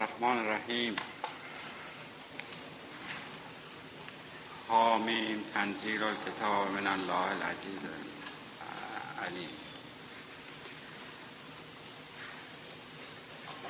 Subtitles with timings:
[0.00, 0.96] الرحمن الرحیم.
[4.68, 7.80] حامیم تنزیل الکتاب من الله العزیز
[9.26, 9.48] علیم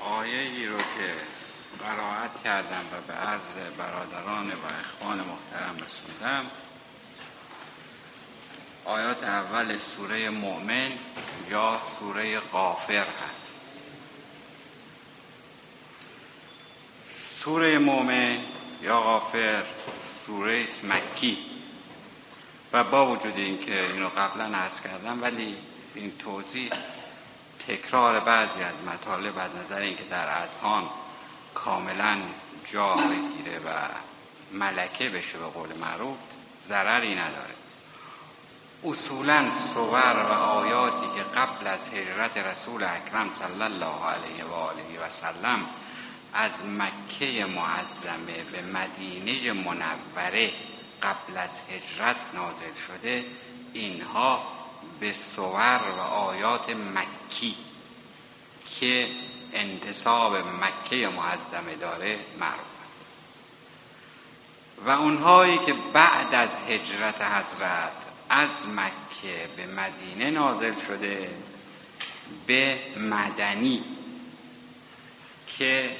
[0.00, 1.14] آیه ای رو که
[1.84, 6.50] قرائت کردم و به عرض برادران و اخوان محترم رسوندم
[8.84, 10.92] آیات اول سوره مؤمن
[11.50, 13.39] یا سوره قافر هست.
[17.44, 18.38] سوره مؤمن
[18.82, 19.62] یا غافر
[20.26, 21.38] سوره مکی.
[22.72, 25.56] و با وجود اینکه اینو قبلا عرض کردم ولی
[25.94, 26.72] این توضیح
[27.68, 30.88] تکرار بعضی از مطالب از نظر اینکه در اذهان
[31.54, 32.18] کاملا
[32.72, 33.70] جا بگیره و
[34.52, 36.18] ملکه بشه به قول معروف
[36.68, 37.54] ضرری نداره.
[38.84, 45.06] اصولا صور و آیاتی که قبل از هجرت رسول اکرم صلی الله علیه و آله
[45.06, 45.66] و سلم
[46.34, 50.50] از مکه معظمه به مدینه منوره
[51.02, 53.24] قبل از هجرت نازل شده
[53.72, 54.42] اینها
[55.00, 57.54] به صور و آیات مکی
[58.78, 59.08] که
[59.52, 62.70] انتصاب مکه معظمه داره معروف.
[64.86, 67.92] و اونهایی که بعد از هجرت حضرت
[68.30, 71.30] از مکه به مدینه نازل شده
[72.46, 73.84] به مدنی
[75.46, 75.90] که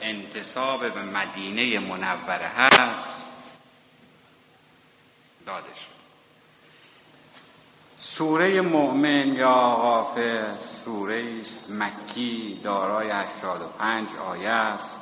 [0.00, 3.28] انتصاب به مدینه منوره هست.
[5.46, 6.00] داده شد.
[7.98, 15.00] سوره مؤمن یا غافر سوره مکی دارای 85 آیه است.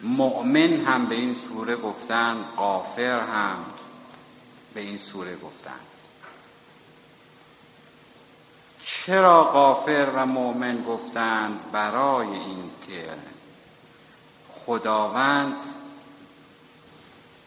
[0.00, 3.64] مؤمن هم به این سوره گفتند غافر هم
[4.74, 5.87] به این سوره گفتند
[9.06, 13.08] چرا غافر و مؤمن گفتند برای اینکه
[14.52, 15.56] خداوند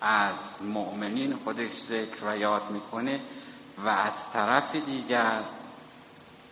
[0.02, 3.20] از مؤمنین خودش ذکر و یاد می‌کنه
[3.86, 5.40] و از طرف دیگر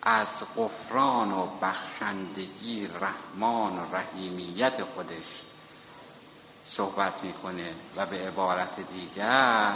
[0.02, 0.28] از
[0.58, 5.44] قفران و بخشندگی رحمان و رحیمیت خودش
[6.66, 9.72] صحبت می‌کنه و به عبارت دیگر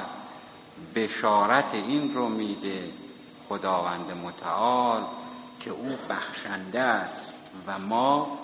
[0.96, 2.92] بشارت این رو میده
[3.50, 5.04] خداوند متعال
[5.60, 7.34] که او بخشنده است
[7.68, 8.38] و ما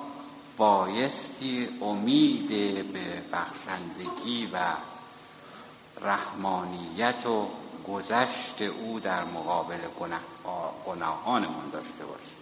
[0.58, 2.48] بایستی امید
[2.94, 4.58] به بخشندگی و
[6.02, 7.48] رحمانیت و
[7.88, 9.78] گذشت او در مقابل
[10.86, 12.38] گناهانمون داشته باشیم.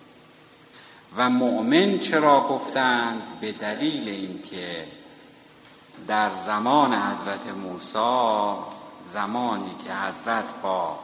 [1.17, 4.87] و مؤمن چرا گفتند؟ به دلیل اینکه
[6.07, 8.55] در زمان حضرت موسی
[9.13, 10.99] زمانی که حضرت با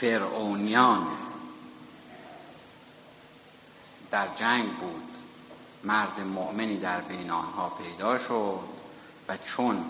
[0.00, 1.06] فرعونیان
[4.10, 5.10] در جنگ بود.
[5.84, 8.60] مرد مؤمنی در بین آنها پیدا شد
[9.28, 9.84] و چون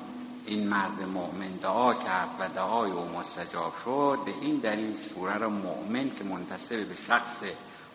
[0.46, 5.48] این مرد مؤمن دعا کرد و دعای او مستجاب شد به این دلیل سوره را
[5.48, 7.42] مؤمن که منتصب به شخص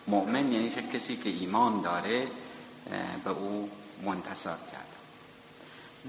[0.06, 2.26] مؤمن یعنی کسی که ایمان داره
[3.24, 3.70] به او
[4.04, 4.86] منتصب کرد.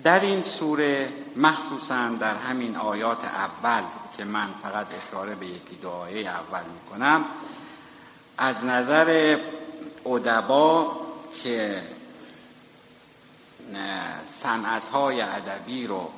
[0.04, 3.84] در این سوره مخصوصا در همین آیات اول
[4.18, 7.26] که من فقط اشاره به یکی دعای اول می‌کنم.
[8.38, 9.38] از نظر
[10.06, 10.92] ادبا
[11.44, 11.84] که
[14.28, 16.10] صنعت های ادبی رو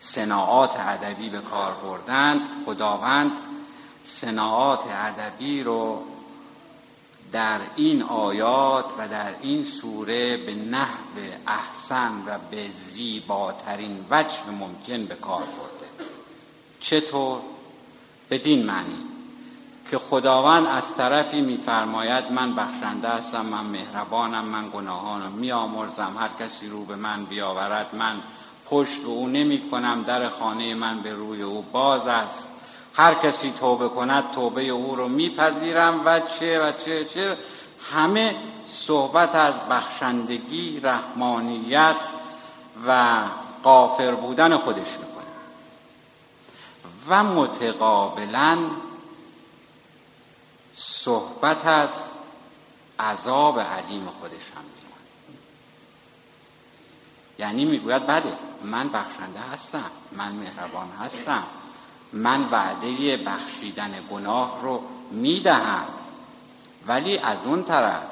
[0.00, 3.32] صناعات ادبی به کار بردند خداوند
[4.04, 6.04] صناعات ادبی رو
[7.32, 15.04] در این آیات و در این سوره به نحو احسن و به زیباترین وجه ممکن
[15.04, 15.73] به کار برده
[16.84, 17.40] چطور؟
[18.30, 18.98] بدین معنی.
[19.90, 26.68] که خداوند از طرفی میفرماید من بخشنده هستم من مهربانم من گناهانم میآمرزم هر کسی
[26.68, 28.20] رو به من بیاورد من
[28.70, 32.48] پشت به او نمی کنم در خانه من به روی او باز است.
[32.94, 37.36] هر کسی توبه کند توبه او رو میپذیرم و چه و چه چه.
[37.92, 38.36] همه
[38.66, 41.96] صحبت از بخشندگی رحمانیت
[42.86, 43.20] و
[43.62, 45.13] قافر بودن خودش می‌کنه.
[47.08, 48.58] و متقابلا
[50.76, 51.90] صحبت از
[52.98, 55.38] عذاب علیم خودش هم می‌کنه
[57.38, 58.32] یعنی می‌گوید بله
[58.64, 61.42] من بخشنده هستم من مهربان هستم
[62.12, 65.86] من وعده بخشیدن گناه رو می‌دهم
[66.86, 68.06] ولی از اون طرف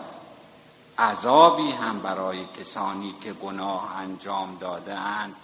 [0.99, 5.35] عذابی هم برای کسانی که گناه انجام دادهاند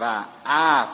[0.00, 0.88] و عف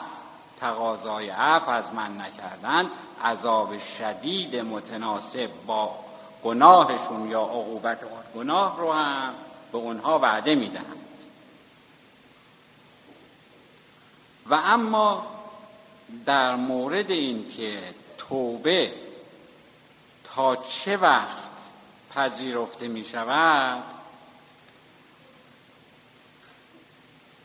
[0.61, 2.89] تقاضای عف از من نکردند
[3.23, 5.95] عذاب شدید متناسب با
[6.43, 7.99] گناهشون یا عقوبت
[8.35, 9.33] گناه رو هم
[9.71, 11.07] به اونها وعده می‌دهند.
[14.49, 15.25] و اما
[16.25, 18.93] در مورد این که توبه
[20.23, 21.51] تا چه وقت
[22.15, 23.83] پذیرفته می شود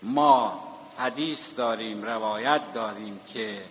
[0.03, 0.66] ما
[0.99, 3.63] حدیث داریم روایت داریم که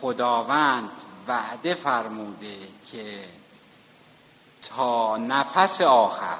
[0.00, 0.90] خداوند
[1.28, 2.56] وعده فرموده
[2.92, 3.24] که
[4.68, 6.38] تا نفس آخر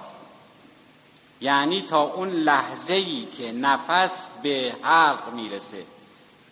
[1.40, 5.84] یعنی تا اون لحظه ای که نفس به حلق می‌رسه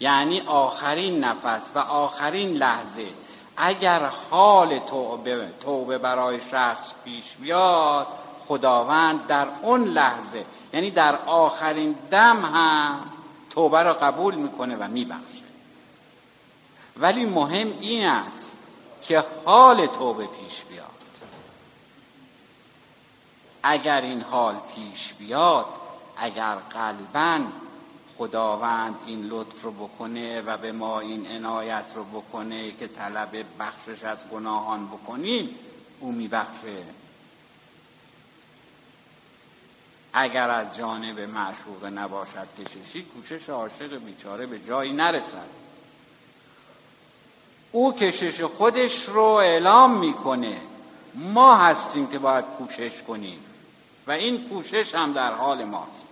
[0.01, 3.07] یعنی آخرین نفس و آخرین لحظه
[3.57, 8.07] اگر حال توبه, توبه برای شخص پیش بیاد
[8.49, 13.11] خداوند در اون لحظه یعنی در آخرین دم هم
[13.51, 15.45] توبه را قبول می‌کنه و میبخشه.
[16.97, 18.57] ولی مهم این است
[19.03, 20.87] که حال توبه پیش بیاد.
[23.63, 25.67] اگر این حال پیش بیاد
[26.17, 27.41] اگر قلبا
[28.19, 34.05] خداوند این لطف رو بکنه و به ما این عنایت رو بکنه که طلب بخشش
[34.05, 35.55] از گناهان بکنیم
[36.01, 36.85] او میبخشه.
[40.13, 45.49] اگر از جانب معشوق نباشد کششی کوشش عاشق بیچاره به جایی نرسد.
[47.73, 50.57] او کشش خودش رو اعلام می‌کنه.
[51.15, 53.39] ما هستیم که باید کوشش کنیم
[54.07, 56.07] و این کوشش هم در حال ماست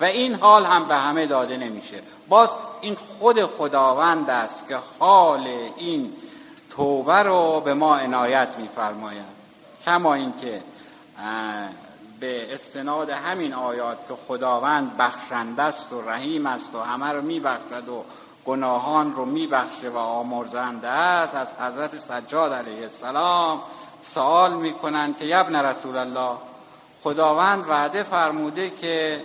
[0.00, 2.02] و این حال هم به همه داده نمیشه.
[2.28, 5.46] باز این خود خداوند است که حال
[5.76, 6.12] این
[6.70, 9.24] توبه رو به ما عنایت میفرماید.
[9.84, 10.62] کما اینکه
[12.22, 17.88] به استناد همین آیات که خداوند بخشنده است و رحیم است و همه رو میبخشد
[17.88, 18.04] و
[18.44, 23.62] گناهان رو میبخشه و آمرزنده است از حضرت سجاد علیه السلام
[24.04, 26.36] سوال می‌کنند که یبن رسول الله
[27.02, 29.24] خداوند وعده فرموده که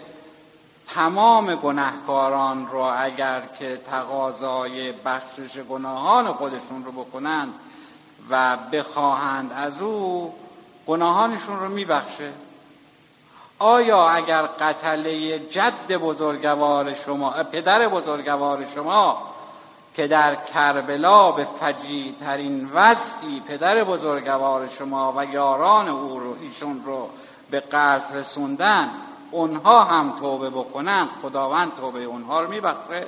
[0.87, 7.53] تمام گناهکاران رو اگر که تقاضای بخشش گناهان خودشون رو بکنند
[8.29, 10.33] و بخواهند از او
[10.87, 12.31] گناهانشون رو میبخشه.
[13.59, 19.17] آیا اگر قتله جد بزرگوار شما پدر بزرگوار شما
[19.95, 26.83] که در کربلا به فجی ترین وضعی پدر بزرگوار شما و یاران او رو ایشون
[26.85, 27.09] رو
[27.51, 28.89] به قتل رسوندن
[29.31, 33.05] اونها هم توبه بکنند خداوند توبه اونها رو میبخشه؟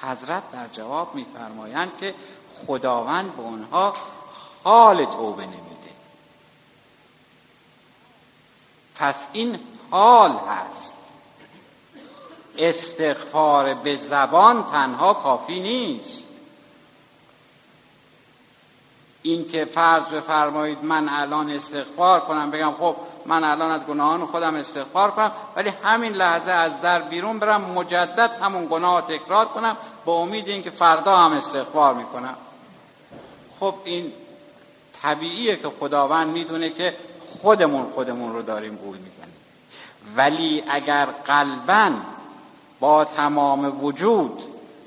[0.00, 2.14] حضرت در جواب میفرمایند که
[2.66, 3.94] خداوند به اونها
[4.64, 5.65] حال توبه نمیده.
[8.98, 9.60] پس این
[9.90, 10.96] حال هست.
[12.58, 16.26] استغفار به زبان تنها کافی نیست.
[19.22, 22.96] این که فرض بفرمایید من الان استغفار کنم بگم خب
[23.26, 28.38] من الان از گناهان خودم استغفار کنم ولی همین لحظه از در بیرون برم مجدد
[28.42, 32.34] همون گناه تکرار کنم با امید اینکه فردا هم استغفار می‌کنم.
[33.60, 34.12] خب این
[35.02, 36.96] طبیعیه که خداوند می‌دونه که
[37.46, 39.34] خودمون خودمون رو داریم گول می‌زنیم.
[40.16, 41.90] ولی اگر قلبا
[42.80, 44.42] با تمام وجود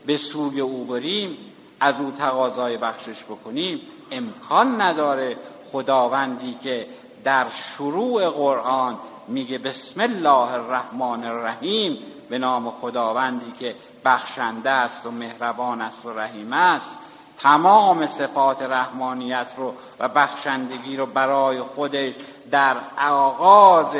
[0.06, 1.38] به سوی او بریم
[1.80, 5.38] از او تقاضای بخشش بکنیم امکان نداره
[5.72, 6.88] خداوندی که
[7.24, 8.98] در شروع قرآن
[9.28, 11.98] میگه بسم الله الرحمن الرحیم
[12.30, 13.76] به نام خداوندی که
[14.06, 16.98] بخشنده است و مهربان است و رحیم است
[17.38, 22.14] تمام صفات رحمانیت رو و بخشندگی رو برای خودش
[22.52, 22.76] در
[23.10, 23.96] آغاز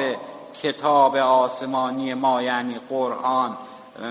[0.62, 3.58] کتاب آسمانی ما یعنی قرآن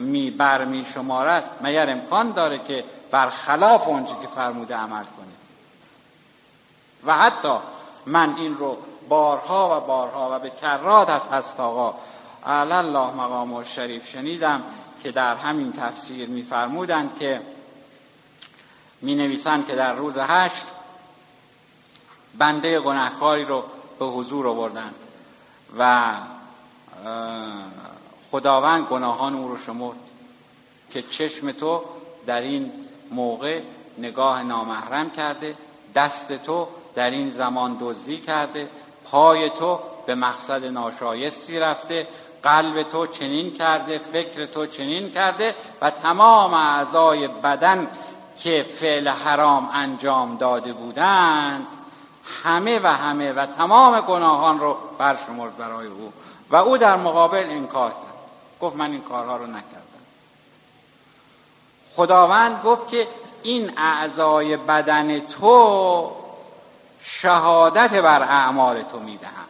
[0.00, 5.28] می بر می شمارد مگر امکان داره که برخلاف اونچه که فرموده عمل کنه؟
[7.07, 7.54] و حتی
[8.07, 8.76] من این رو
[9.09, 11.95] بارها و بارها و به کرات از هست آقا
[12.47, 14.62] الله مقام و شریف شنیدم
[15.02, 17.40] که در همین تفسیر میفرمودند که
[19.00, 20.64] می نویسند که در روز هشت
[22.38, 23.64] بنده گناهکاری رو
[23.99, 24.95] به حضور آوردن
[25.78, 26.12] و
[28.31, 29.97] خداوند گناهان او رو شمرد
[30.90, 31.81] که چشم تو
[32.26, 32.73] در این
[33.11, 33.61] موقع
[33.99, 35.55] نگاه نامحرم کرده
[35.95, 38.69] دست تو در این زمان دزدی کرده
[39.05, 42.07] پای تو به مقصد ناشایستی رفته
[42.43, 47.88] قلب تو چنین کرده فکر تو چنین کرده و تمام اعضای بدن
[48.38, 51.67] که فعل حرام انجام داده بودند
[52.42, 56.12] همه و همه و تمام گناهان رو برشمرد برای او.
[56.50, 58.18] و او در مقابل انکار کرد.
[58.61, 59.88] گفت من این کارها رو نکردم.
[61.97, 63.08] خداوند گفت که
[63.42, 66.12] این اعضای بدن تو
[67.00, 69.49] شهادت بر اعمال تو می‌دهند.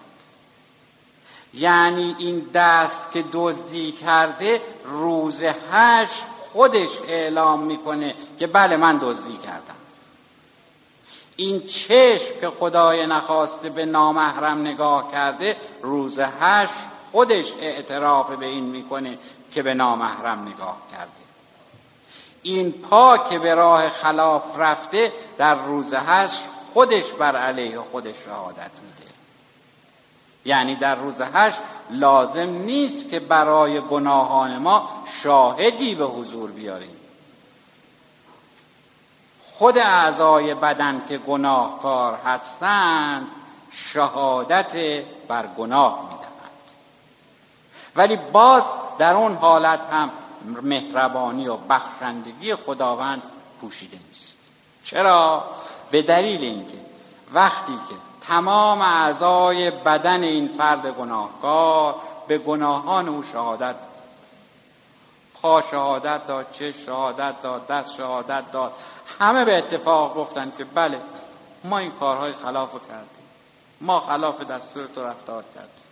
[1.55, 5.43] یعنی این دست که دزدی کرده روز
[5.73, 9.75] هشت خودش اعلام می‌کنه که بله من دزدی کردم.
[11.41, 18.65] این چشم که خدای نخواسته به نامحرم نگاه کرده روز هشت خودش اعتراف به این
[18.65, 19.19] می‌کنه
[19.53, 21.13] که به نامحرم نگاه کرده.
[22.43, 26.43] این پا که به راه خلاف رفته در روز هشت
[26.73, 29.13] خودش بر علیه خودش شهادت میده.
[30.45, 31.59] یعنی در روز هشت
[31.91, 34.91] لازم نیست که برای گناهان ما
[35.23, 36.98] شاهدی به حضور بیاریم.
[39.59, 43.27] خود اعضای بدن که گناهکار هستند
[43.71, 46.29] شهادت بر گناه می‌دهند.
[47.97, 48.63] ولی باز
[48.99, 50.11] در اون حالت هم
[50.63, 53.23] مهربانی و بخشندگی خداوند
[53.61, 54.35] پوشیده نیست.
[54.85, 55.45] چرا؟
[55.91, 56.79] به دلیل اینکه
[57.33, 61.95] وقتی که تمام اعضای بدن این فرد گناهکار
[62.29, 63.77] به گناهان او شهادت
[65.71, 68.73] شهادت داد چه شهادت داد دست شهادت داد.
[69.19, 71.01] همه به اتفاق گفتن که بله
[71.65, 73.29] ما این کارهای خلاف کردیم.
[73.81, 75.85] ما خلاف دستور تو رفتار کردیم.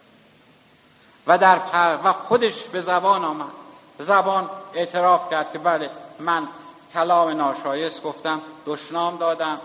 [1.26, 3.52] و در پر و خودش به زبان آمد.
[3.98, 6.48] زبان اعتراف کرد که بله من
[6.94, 9.60] کلام ناشایست گفتم دشنام دادم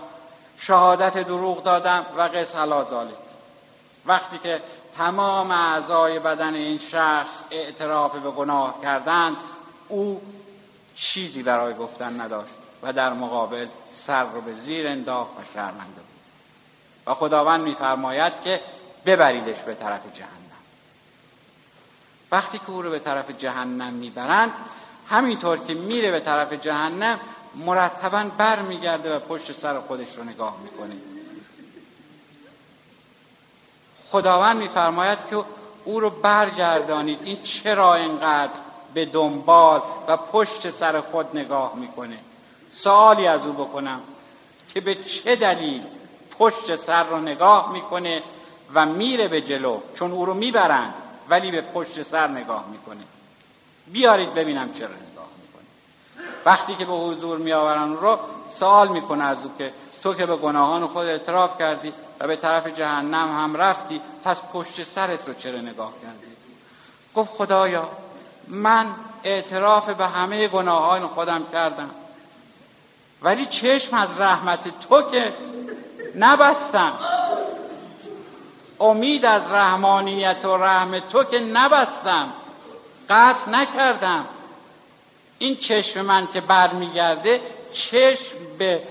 [0.58, 2.52] شهادت دروغ دادم و قص
[2.90, 3.14] ذالک
[4.06, 4.62] وقتی که
[4.98, 9.36] تمام اعضای بدن این شخص اعتراف به گناه کردند
[9.92, 10.22] او
[10.94, 16.20] چیزی برای گفتن نداشت و در مقابل سر رو به زیر انداخت و شرمنده بود.
[17.06, 18.60] و خداوند میفرماید که
[19.06, 20.30] ببریدش به طرف جهنم.
[22.32, 24.52] وقتی که او رو به طرف جهنم می‌برند
[25.08, 27.20] همینطور که میره به طرف جهنم
[27.54, 30.96] مرتبا بر میگرده و پشت سر خودش رو نگاه می‌کنه.
[34.10, 35.44] خداوند میفرماید که
[35.84, 37.18] او رو برگردانید.
[37.22, 38.52] این چرا اینقدر
[38.94, 42.18] به دنبال و پشت سر خود نگاه می‌کنه.
[42.70, 44.00] سوالی از او بکنم
[44.74, 45.82] که به چه دلیل
[46.38, 48.22] پشت سر رو نگاه می‌کنه
[48.74, 50.94] و میره به جلو؟ چون او رو می‌برند
[51.28, 53.02] ولی به پشت سر نگاه می‌کنه.
[53.86, 55.64] بیارید ببینم چرا نگاه می‌کنه.
[56.44, 58.18] وقتی که به حضور میآورن رو
[58.50, 59.72] سوال می‌کنه از او که
[60.02, 64.82] تو که به گناهان خود اعتراف کردی و به طرف جهنم هم رفتی پس پشت
[64.82, 66.32] سرت رو چرا نگاه کردی؟
[67.14, 67.88] گفت خدایا
[68.52, 68.86] من
[69.24, 71.90] اعتراف به همه گناهان خودم کردم.
[73.22, 75.32] ولی چشم از رحمت تو که
[76.14, 76.92] نبستم.
[78.80, 82.32] امید از رحمانیت و رحم تو که نبستم.
[83.10, 84.24] قطع نکردم.
[85.38, 87.40] این چشم من که برمیگرده
[87.72, 88.82] چشم به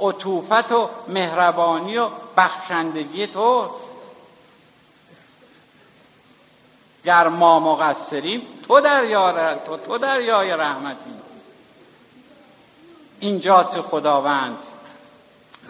[0.00, 3.85] عطوفت و مهربانی و بخشندگی توست.
[7.06, 11.10] گر ما مقصریم تو در تو تو دریای رحمتی.
[13.20, 14.58] اینجاست خداوند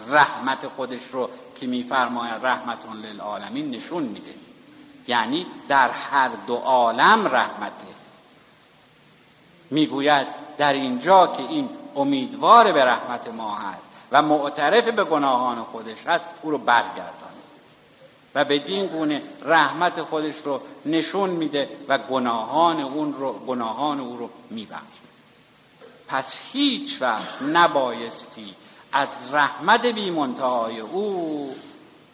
[0.07, 4.33] رحمت خودش رو که میفرماید رحمتون للعالمین نشون میده.
[5.07, 7.87] یعنی در هر دو عالم رحمته.
[9.71, 10.27] می‌گوید
[10.57, 16.25] در اینجا که این امیدوار به رحمت ما هست و معترف به گناهان خودش هست
[16.41, 17.36] او رو برگردانه
[18.37, 24.17] و به دین گونه رحمت خودش رو نشون میده و گناهان اون رو گناهان او
[24.17, 25.07] رو میبخشه.
[26.07, 28.55] پس هیچ وقت نبایستی
[28.91, 31.55] از رحمت بی منتهای او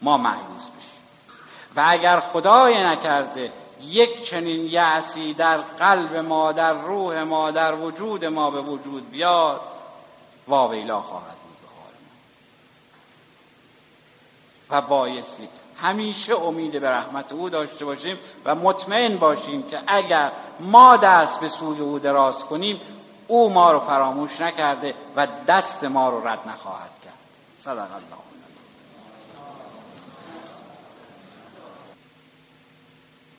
[0.01, 1.01] ما معیوز بشیم
[1.75, 3.51] و اگر خدای نکرده
[3.81, 9.61] یک چنین یعصی در قلب ما در روح ما در وجود ما به وجود بیاد
[10.47, 11.93] واویلا خواهد بود به حال
[14.69, 14.77] ما.
[14.77, 15.49] و بایستی
[15.81, 21.47] همیشه امید به رحمت او داشته باشیم و مطمئن باشیم که اگر ما دست به
[21.47, 22.81] سوی او دراز کنیم
[23.27, 27.13] او ما رو فراموش نکرده و دست ما رو رد نخواهد کرد.
[27.59, 28.22] صدق الله.